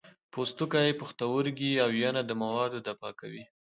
پوستکی، 0.33 0.97
پښتورګي 0.99 1.71
او 1.83 1.89
ینه 2.01 2.21
دا 2.29 2.35
مواد 2.41 2.71
دفع 2.87 3.11
کوي. 3.21 3.43